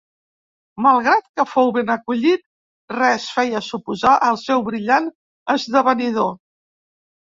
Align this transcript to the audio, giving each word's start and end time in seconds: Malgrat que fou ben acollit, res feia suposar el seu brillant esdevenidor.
Malgrat 0.85 1.27
que 1.41 1.45
fou 1.49 1.67
ben 1.75 1.91
acollit, 1.95 2.43
res 2.97 3.27
feia 3.35 3.61
suposar 3.69 4.15
el 4.31 4.41
seu 4.45 4.67
brillant 4.71 5.11
esdevenidor. 5.57 6.33